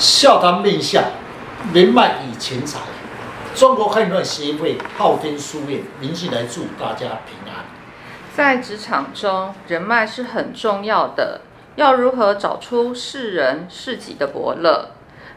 [0.00, 1.04] 笑谈面相，
[1.74, 2.80] 人脉与钱财。
[3.54, 7.66] 中国汉传协会昊天书院，明细来祝大家平安。
[8.34, 11.42] 在职场中，人脉是很重要的。
[11.76, 14.92] 要如何找出是人是己的伯乐？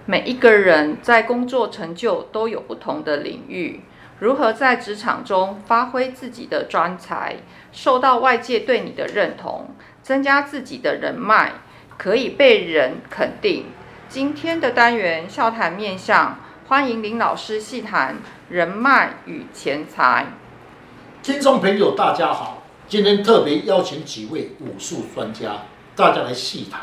[0.05, 3.81] 每一个人在工作成就都有不同的领域，
[4.19, 7.35] 如何在职场中发挥自己的专才，
[7.73, 9.71] 受到外界对你的认同，
[10.01, 11.51] 增加自己的人脉，
[11.97, 13.65] 可以被人肯定。
[14.13, 18.17] 今天的单元笑谈面相，欢迎林老师细谈
[18.47, 20.27] 人脉与钱财。
[21.23, 25.63] 听众朋友，大家好，今天特别邀请几位武术专家，
[25.95, 26.81] 大家来细谈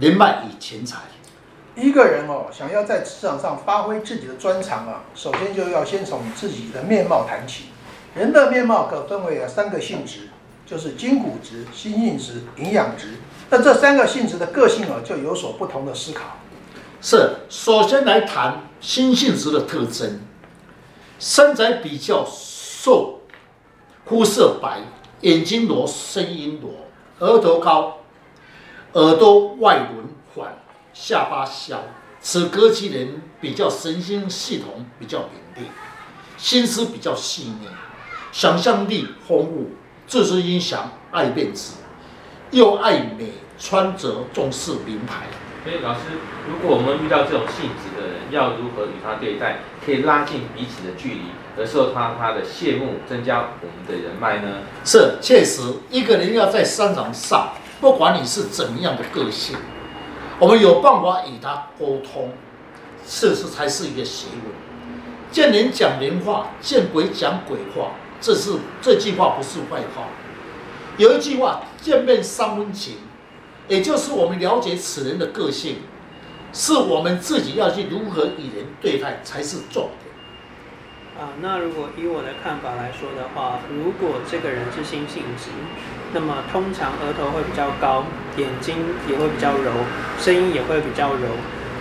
[0.00, 0.96] 人脉与钱财。
[1.76, 7.66] 一个人哦，想要在职场上发挥自己的专长啊，首先就要先从自己的面貌谈起。
[8.16, 10.30] 人的面貌可分为三个性质，
[10.66, 13.18] 就是筋骨质、心性质、营养质。
[13.48, 16.38] 那这三个性质的个性啊，就有所不同的思考。
[17.00, 20.20] 是，首先来谈心性质的特征，
[21.18, 23.20] 身材比较瘦，
[24.04, 24.80] 肤色白，
[25.20, 26.70] 眼睛裸，声音裸，
[27.20, 27.98] 额头高，
[28.94, 30.58] 耳朵外轮缓，
[30.92, 31.82] 下巴小。
[32.20, 35.70] 此格局人比较神经系统比较敏锐，
[36.36, 37.68] 心思比较细腻，
[38.32, 39.70] 想象力丰富，
[40.08, 41.74] 自尊心强，爱面子，
[42.50, 45.28] 又爱美，穿着重视名牌。
[45.68, 46.00] 所以老师，
[46.48, 51.24] 如果我们遇到这种性质的人，要如何与他对待，可以拉近彼此的距离，
[51.58, 54.62] 而受他他的羡慕，增加我们的人脉呢？
[54.82, 57.52] 是，确实，一个人要在商场上，
[57.82, 59.58] 不管你是怎样的个性，
[60.38, 62.32] 我们有办法与他沟通，
[63.06, 64.54] 这是才是一个学问。
[65.30, 67.90] 见人讲人话，见鬼讲鬼话，
[68.22, 70.04] 这是这句话不是坏话。
[70.96, 72.94] 有一句话，见面三分情。
[73.68, 75.76] 也就是我们了解此人的个性，
[76.52, 80.08] 是我们自己要去如何与人对待才是重点。
[81.20, 85.50] 啊，那如果以我的看法来说的话，如果这个人是心性质，
[86.14, 88.04] 那么通常额头会比较高，
[88.36, 88.76] 眼睛
[89.08, 89.72] 也会比较柔，
[90.20, 91.28] 声音也会比较柔。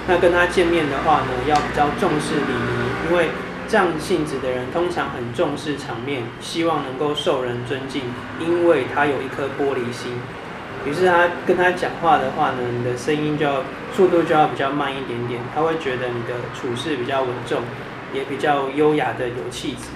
[0.08, 3.30] 那跟他见面的话呢，要比较重视礼仪，因为
[3.70, 8.02] 这样性质的人通常很重视场面，希望能够受人尊敬，
[8.40, 10.14] 因为他有一颗玻璃心。
[10.88, 13.62] 于是他跟他讲话的话呢，你的声音就要
[13.94, 17.62] 速度就要比较慢一点点，他会觉得你的处事比较稳重，
[18.14, 19.90] 也比较优雅的有气质。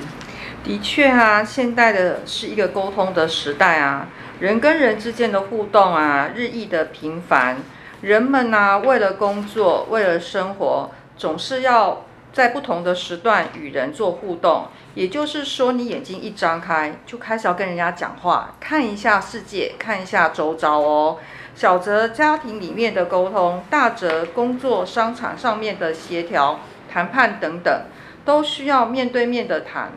[0.64, 4.08] 的确啊，现代的是一个沟通的时代啊，
[4.40, 7.58] 人跟人之间的互动啊，日益的频繁，
[8.02, 14.68] 人们啊，为了工作，为了生活，总是要在不同的时段与人做互动。
[14.94, 21.18] 也就是说，你眼睛一张开，就开始要跟人家讲话，看一下世界，看一下周遭哦。
[21.56, 26.60] 小则家庭里面的沟通，大则工作商场上面的协调、
[26.92, 27.86] 谈判等等，
[28.26, 29.92] 都需要面对面的谈。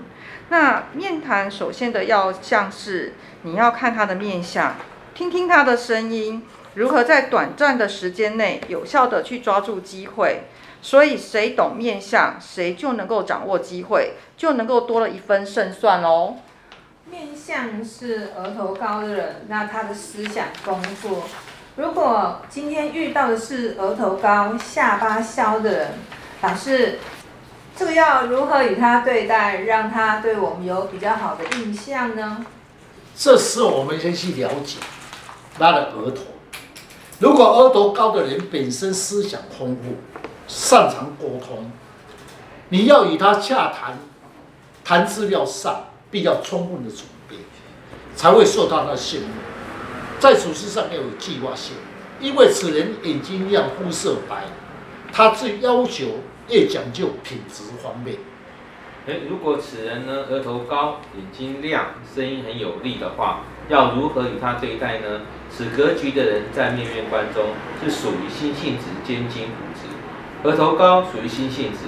[0.50, 4.76] 那面谈首先的要像是，你要看他的面相，
[5.14, 6.44] 听听他的声音，
[6.74, 10.44] 如何在短暂的时间内有效地去抓住机会。
[10.84, 16.36] 所以，谁懂面相，谁就能够掌握机会，就能够多了一分胜算喽。
[17.10, 21.22] 面相是额头高的人，那他的思想丰富。
[21.76, 25.90] 如果今天遇到的是额头高、下巴削的人，
[26.42, 26.98] 老师，
[27.74, 32.44] 这个要如何与他对待，让他对我们有比较好的印象呢？
[33.16, 34.76] 这时候，我们先去了解
[35.58, 36.24] 他的额头。
[37.20, 40.13] 如果额头高的人本身思想丰富，
[40.46, 41.70] 擅长沟通，
[42.68, 43.98] 你要与他洽谈，
[44.84, 47.36] 谈资料上必要充分的准备，
[48.14, 49.30] 才会受到他的信任。
[50.20, 51.76] 在处事上要有计划性，
[52.20, 54.44] 因为此人眼睛亮，肤色白，
[55.12, 58.16] 他最要求越讲究品质方面。
[59.06, 65.22] 诶，如果此人呢，额头高，眼睛亮，声音很有力的话，要如何与他对待呢？
[65.50, 67.50] 此格局的人在面面观中
[67.82, 69.93] 是属于心性质兼筋骨质。
[70.44, 71.78] 额头高属于心性质，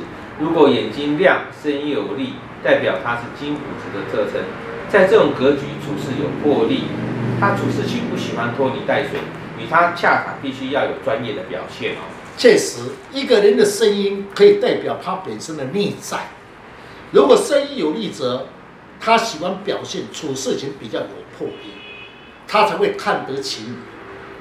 [0.40, 4.42] 如果眼睛亮、声音有力，代表他是金虎子的特征。
[4.88, 6.84] 在这种格局处事有魄力，
[7.38, 9.20] 他处事情不喜欢拖泥带水，
[9.60, 11.98] 与他洽谈必须要有专业的表现哦。
[12.38, 12.80] 确实，
[13.12, 16.28] 一个人的声音可以代表他本身的内在。
[17.12, 18.46] 如果声音有力则，
[18.98, 21.06] 他喜欢表现处事情比较有
[21.36, 21.74] 魄力，
[22.48, 23.76] 他才会看得起你。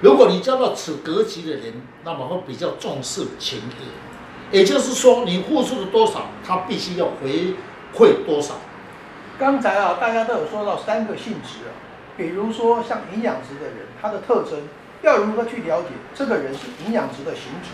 [0.02, 3.88] 如果你交到此格局的人，那么会比较重视情义，
[4.56, 7.56] 也就是说，你付出了多少，他必须要回
[7.94, 8.54] 馈多少。
[9.38, 11.76] 刚才啊，大家都有说到三个性质啊，
[12.16, 14.62] 比如说像营养值的人，他的特征
[15.02, 17.72] 要如何去了解这个人是营养值的形值？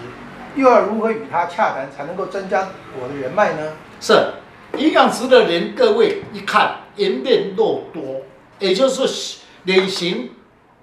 [0.60, 2.70] 又要如何与他洽谈才能够增加
[3.00, 3.74] 我的人脉呢？
[4.00, 4.34] 是
[4.76, 8.24] 营养值的人，各位一看颜面肉多，
[8.58, 10.32] 也就是脸型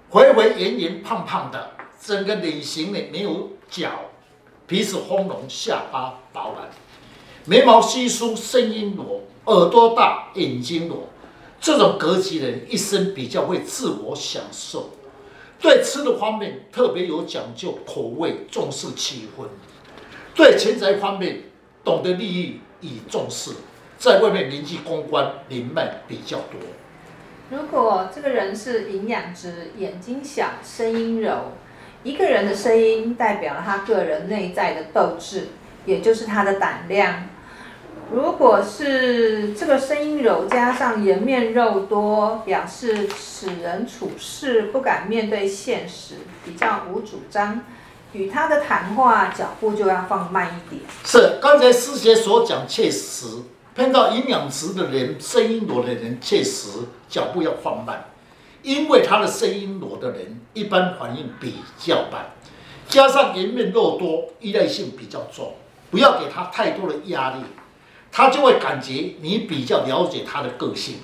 [0.09, 3.89] 肥肥圆圆胖胖的，整个脸型呢没有角，
[4.69, 6.69] 鼻子丰隆，下巴饱满，
[7.45, 9.21] 眉毛稀疏，声音糯，
[9.51, 11.09] 耳朵大，眼睛裸。
[11.59, 14.91] 这种格局人一生比较会自我享受，
[15.59, 19.45] 对吃的方面特别有讲究，口味重视气氛，
[20.35, 21.45] 对钱财方面
[21.83, 23.53] 懂得利益以重视，
[23.97, 26.59] 在外面人际公关人脉比较多。
[27.49, 31.53] 如果这个人是营养值，眼睛小，声音柔，
[32.03, 35.49] 一个人的声音代表了他个人内在的斗志，
[35.85, 37.25] 也就是他的胆量。
[38.11, 47.61] 如果是这个声音柔加上颜面肉多，表示此人处事不敢面对现实，比较无主张，
[48.13, 50.81] 与他的谈话脚步就要放慢一点。
[51.03, 53.27] 是，刚才师姐所讲确实，
[53.75, 56.69] 碰到营养值的人，声音柔的人，确实
[57.07, 58.05] 脚步要放慢，
[58.61, 62.31] 因为他的声音柔的人一般反应比较慢，
[62.87, 65.53] 加上颜面肉多，依赖性比较重，
[65.89, 67.37] 不要给他太多的压力。
[68.11, 70.95] 他就会感觉你比较了解他的个性。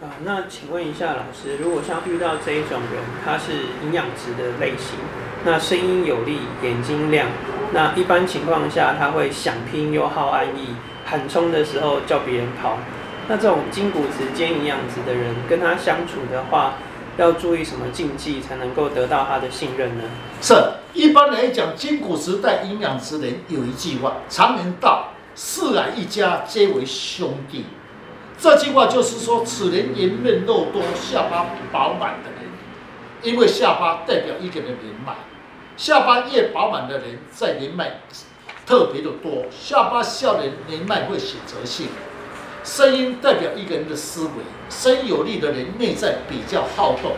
[0.00, 3.52] 啊，那请问一下老师，如果像遇到这一种人，他是
[3.84, 4.96] 营养值的类型，
[5.44, 7.28] 那声音有力，眼睛亮，
[7.72, 10.74] 那一般情况下他会想拼又好安逸，
[11.04, 12.78] 喊冲的时候叫别人跑。
[13.28, 16.74] 那这种筋骨质兼营养值的人，跟他相处的话，
[17.16, 20.04] 要注意什么禁忌才能够得到他的信任呢？
[20.40, 20.54] 是，
[20.92, 25.08] 一般来讲，筋骨质带营养值的人有一句话，常言道。
[25.34, 27.64] 四海一家皆为兄弟，
[28.36, 32.50] 这句话就是说，此人颜面肉多、下巴饱满的人，
[33.22, 35.14] 因为下巴代表一个人的人脉，
[35.74, 38.00] 下巴越饱满的人，在人脉
[38.66, 39.46] 特别的多。
[39.50, 41.86] 下巴笑的人，人脉会选择性。
[42.64, 44.30] 声音代表一个人的思维，
[44.70, 47.12] 声有力的人，内在比较好动。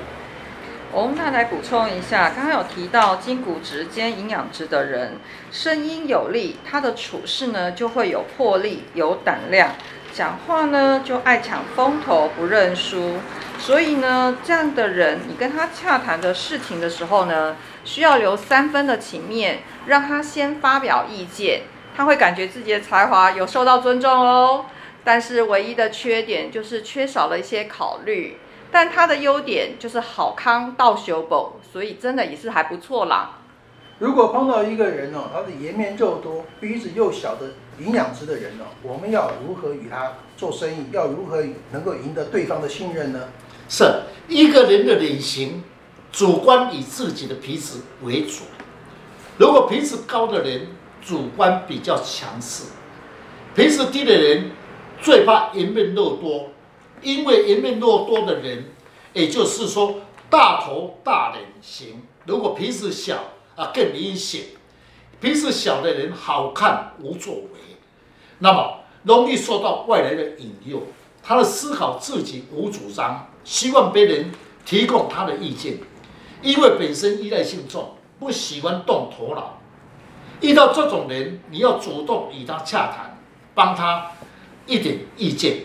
[0.91, 5.19] 我们再来补充一下，刚刚有提到筋骨质兼营养值的人，
[5.51, 9.73] 声音有力，他的处事呢就会有魄力、有胆量，
[10.13, 13.19] 讲话呢就爱抢风头、不认输。
[13.59, 21.63] 所以呢，这样的人，你跟他洽谈的事情的时候呢，需要留三分的情面，让他先发表意见，
[21.97, 24.67] 他会感觉自己的才华有受到尊重哦。
[25.05, 28.39] 但是唯一的缺点就是缺少了一些考虑。
[28.73, 33.39] 但它的优点就是好康到修补，所以真的也是还不错啦。
[34.01, 40.87] 如果碰到一个人哦，他的颜面肉多、鼻子又小的营养值的人哦，我们要如何与他做生意？
[40.91, 43.29] 要如何能够赢得对方的信任呢？
[43.69, 43.85] 是
[44.27, 45.63] 一个人的脸型，
[46.11, 48.43] 主观以自己的鼻子为主。
[49.39, 50.67] 如果鼻子高的人，
[51.01, 52.65] 主观比较强势；
[53.55, 54.51] 鼻子低的人，
[55.05, 56.47] 最怕颜面肉多。
[57.03, 58.65] 因为颜面肉多的人，
[59.13, 59.97] 也就是说
[60.31, 63.17] 大头大脸型，如果鼻子小
[63.55, 64.47] 啊更明显。
[65.21, 67.77] 鼻子小的人好看无作为，
[68.39, 70.83] 那么容易受到外来的引诱，
[71.23, 74.33] 他的思考自己无主张，希望别人
[74.65, 75.79] 提供他的意见，
[76.41, 79.61] 因为本身依赖性重，不喜欢动头脑。
[80.41, 83.19] 遇到这种人，你要主动与他洽谈，
[83.55, 84.11] 帮他
[84.67, 85.59] 一点意见。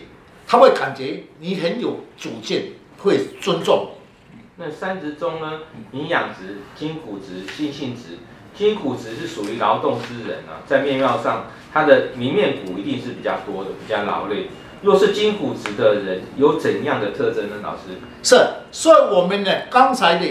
[0.46, 3.90] 他会感觉你很有主见，会尊重
[4.32, 4.38] 你。
[4.56, 5.60] 那三值中呢，
[5.92, 8.18] 营养值、金骨值、心性值。
[8.52, 14.48] 金骨值是属于劳动之人啊，在面貌上，他的明面骨一定是比较多的，比较劳累。
[14.82, 17.56] 若是金骨值的人，有怎样的特征呢？
[17.62, 17.82] 老师？
[18.24, 18.36] 是，
[18.72, 20.26] 所以我们呢，刚才的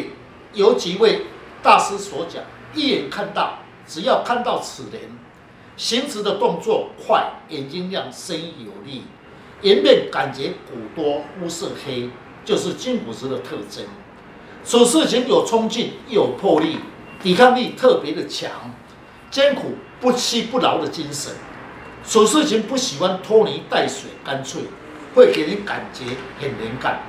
[0.54, 1.22] 有几位
[1.64, 5.02] 大师所讲，一眼看到，只要看到此人，
[5.80, 9.06] 行驶的动作快，眼睛亮，声音有力。
[9.62, 12.10] 颜面感觉骨多肤色黑，
[12.44, 13.86] 就是金骨质的特征。
[14.66, 16.80] 处事情有冲劲，有魄力，
[17.24, 18.52] 抵抗力特别的强，
[19.32, 21.32] 艰苦不屈不挠的精神。
[22.06, 24.64] 处事情不喜欢拖泥带水，干脆
[25.16, 26.04] 会给人感觉
[26.42, 27.00] 很能干。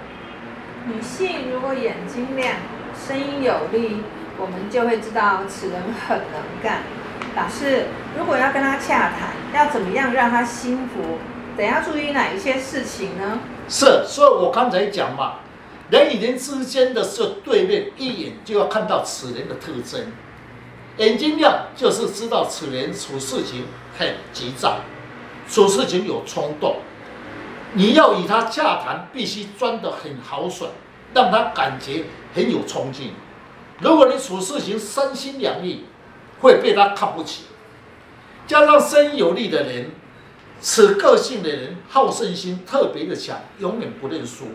[0.86, 2.54] 女性如果眼睛亮，
[2.94, 3.96] 声音有力，
[4.38, 6.84] 我们就会知道此人很能干。
[7.36, 7.86] 老师，
[8.18, 11.18] 如果要跟他洽谈，要怎么样让他心服？
[11.56, 13.38] 等要注意哪一些事情呢？
[13.68, 15.34] 是，所以我刚才讲嘛，
[15.90, 20.12] 人与人之间的是对面，一眼就要看到此人的特征。
[20.96, 23.66] 眼睛亮就是知道此人处事情
[23.98, 24.80] 很急躁，
[25.48, 26.76] 处事情有冲动。
[27.74, 30.70] 你要与他洽谈，必须装得很豪爽，
[31.14, 33.12] 让他感觉很有冲劲。
[33.78, 35.84] 如果你处事情三心两意，
[36.40, 37.44] 会被他看不起。
[38.50, 39.90] 加上生意有利的人，
[40.60, 44.46] 此个性的人好胜心特别的强，永远不认输。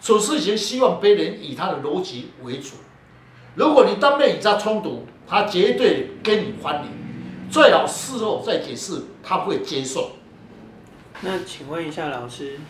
[0.00, 2.76] 处事情希望别人以他的逻辑为主。
[3.56, 6.92] 如果你当面与他冲突，他绝对跟你翻脸，
[7.50, 10.12] 最好事后再解释，他会接受。
[11.22, 12.60] 那请问一下老师，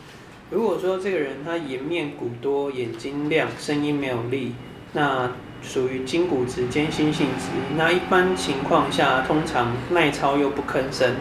[0.51, 4.55] 如果说这个人他颜面骨多、眼睛亮、声音没有力，
[4.93, 5.31] 那
[5.63, 11.17] 属于筋骨质兼心性质，那一般情况下，通常耐操又不吭声，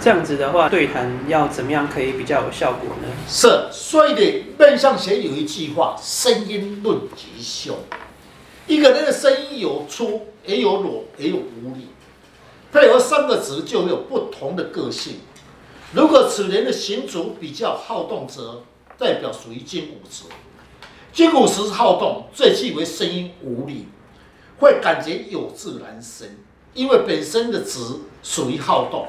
[0.00, 3.08] 这样子的话，对谈要怎么样可以比较有效果呢？
[3.28, 7.76] 是，所以的面相学有一句话：声音论吉凶。
[8.66, 11.88] 一个人的声音有粗，也有弱，也有无力，
[12.72, 15.20] 配合三个值就会有不同的个性。
[15.92, 18.62] 如果此人的行足比较好动者，
[18.98, 20.24] 代表属于筋骨质。
[21.16, 23.88] 筋骨质好动，最忌为声音无力，
[24.58, 26.36] 会感觉有志难伸。
[26.74, 27.80] 因为本身的质
[28.22, 29.08] 属于好动，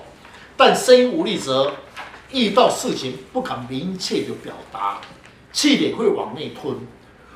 [0.55, 1.73] 但声音无力则
[2.31, 5.01] 遇到事情不敢明确的表达，
[5.51, 6.77] 气也会往内吞。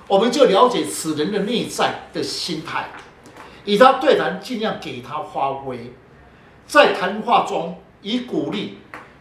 [0.07, 2.91] 我们就了解此人的内在的心态，
[3.65, 5.93] 以他对谈尽量给他发挥，
[6.65, 8.77] 在谈话中以鼓励、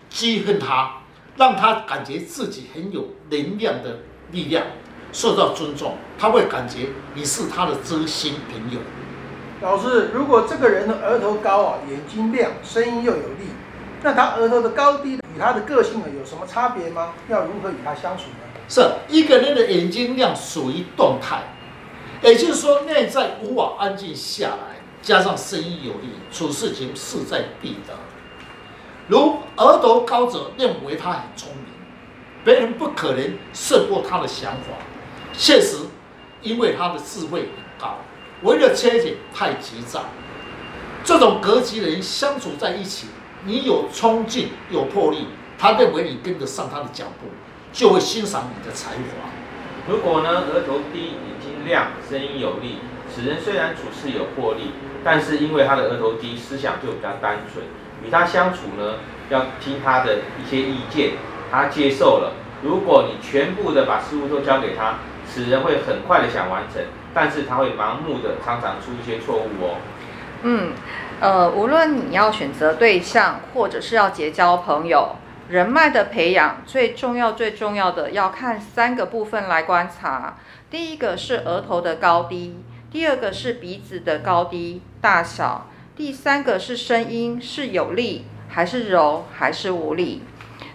[0.08, 1.02] 激励他，
[1.34, 3.98] 让他感觉自己很有能量的
[4.30, 4.64] 力量。
[5.12, 8.80] 受到尊重，他会感觉你是他的知心朋友。
[9.60, 13.48] 老师，如果这个人的额头高啊，眼睛亮，声音又有力，
[14.02, 17.12] 那他额头的高低与他的个性有什么差别吗？
[17.28, 18.46] 要如何与他相处呢？
[18.68, 21.42] 是一个人的眼睛亮属于动态，
[22.22, 27.94] 也就是说内在无法安静下来，加上声音有力，处事情势在必得。
[29.08, 31.64] 如额头高者认为他很聪明，
[32.44, 34.68] 别人不可能胜过他的想法。
[35.42, 35.78] 确实，
[36.42, 37.96] 因为他的智慧很高，
[38.42, 40.04] 为了缺点太急躁。
[41.02, 43.06] 这种格局的人相处在一起，
[43.46, 45.28] 你有冲劲、有魄力，
[45.58, 47.28] 他认为你跟得上他的脚步，
[47.72, 49.30] 就会欣赏你的才华。
[49.88, 52.76] 如果呢，额头低、眼睛亮、声音有力，
[53.10, 57.64] 此人虽然处事有魄力，但是因为他的额头低，思想就比较单纯。
[58.04, 58.96] 与他相处呢，
[59.30, 61.12] 要听他的一些意见，
[61.50, 62.34] 他接受了。
[62.62, 64.98] 如果你全部的把事物都交给他，
[65.32, 66.82] 此人会很快的想完成，
[67.14, 69.76] 但是他会盲目的常常出一些错误哦。
[70.42, 70.72] 嗯，
[71.20, 75.16] 呃，无论你要选择对象，或者是要结交朋友，
[75.48, 80.38] 人脉的培养最重要最重要的要看三个部分来观察。
[80.70, 82.58] 第一个是额头的高低，
[82.90, 90.22] 第二个是鼻子的高低大小，第三个是声音是有力还是柔还是无力。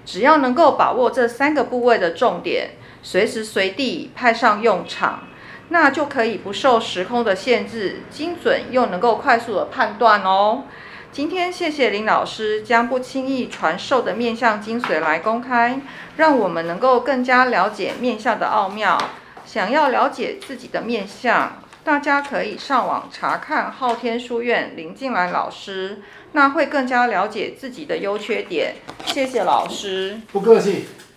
[0.05, 2.71] 只要能够把握这三个部位的重点，
[3.05, 5.27] 随时随地派上用场，
[5.69, 10.63] 那就可以不受时空的限制，精准又能够快速的判断哦。
[11.11, 15.79] 今天谢谢林老师将不轻易传授的面相精髓来公开，
[16.17, 18.97] 让我们能够更加了解面相的奥妙。
[19.45, 28.73] 想要了解自己的面相，大家可以上网查看昊天书院林进来老师，那会更加了解自己的优缺点。
[29.05, 30.87] 谢谢老师，不客气。